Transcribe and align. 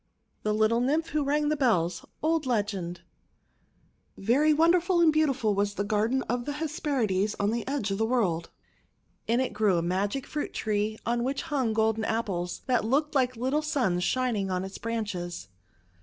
THE 0.41 0.51
LITTLE 0.51 0.79
NYMPH 0.81 1.09
WHO 1.09 1.23
RANG 1.23 1.49
THE 1.49 1.55
BELLS 1.55 2.03
Old 2.23 2.47
Legend 2.47 3.01
VERY 4.17 4.51
wonderful 4.51 4.99
and 4.99 5.13
beautiful 5.13 5.53
was 5.53 5.75
the 5.75 5.83
Garden 5.83 6.23
of 6.23 6.45
the 6.45 6.53
Hesperides 6.53 7.35
on 7.39 7.51
the 7.51 7.67
edge 7.67 7.91
of 7.91 7.99
the 7.99 8.05
world. 8.07 8.49
In 9.27 9.39
it 9.39 9.53
THE 9.55 9.59
LITTLE 9.63 9.67
NYMPH 9.67 9.67
115 9.67 9.67
grew 9.67 9.77
a 9.77 10.01
magic 10.01 10.25
fruit 10.25 10.53
tree 10.55 10.97
on 11.05 11.23
which 11.23 11.43
hung 11.43 11.73
Golden 11.73 12.03
Apples 12.05 12.61
that 12.65 12.83
looked 12.83 13.13
like 13.13 13.35
little 13.37 13.61
suns 13.61 14.03
shining 14.03 14.49
on 14.49 14.65
its 14.65 14.79
branches. 14.79 15.49